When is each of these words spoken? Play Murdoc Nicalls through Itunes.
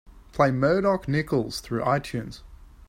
Play 0.33 0.49
Murdoc 0.49 1.07
Nicalls 1.07 1.59
through 1.61 1.83
Itunes. 1.83 2.41